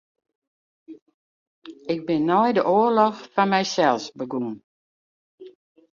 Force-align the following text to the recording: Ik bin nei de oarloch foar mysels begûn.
Ik 1.93 1.99
bin 2.07 2.21
nei 2.29 2.51
de 2.57 2.61
oarloch 2.75 3.19
foar 3.33 3.49
mysels 3.53 4.05
begûn. 4.17 4.49